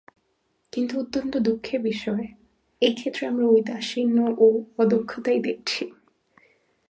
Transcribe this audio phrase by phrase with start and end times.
[0.73, 2.25] কিন্তু অত্যন্ত দুঃখের বিষয়,
[2.81, 4.45] এ ক্ষেত্রে আমরা ঔদাসীন্য ও
[4.77, 5.83] অদক্ষতাই দেখছি।